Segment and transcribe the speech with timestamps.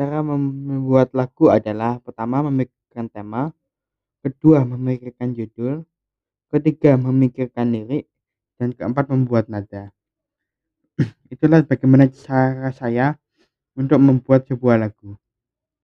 [0.00, 3.52] Cara membuat lagu adalah pertama memikirkan tema,
[4.24, 5.84] kedua memikirkan judul,
[6.48, 8.08] ketiga memikirkan lirik,
[8.56, 9.92] dan keempat membuat nada.
[11.28, 13.20] Itulah bagaimana cara saya
[13.76, 15.19] untuk membuat sebuah lagu.